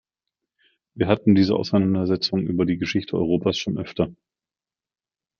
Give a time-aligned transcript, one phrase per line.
[0.95, 4.11] Wir hatten diese Auseinandersetzung über die Geschichte Europas schon öfter.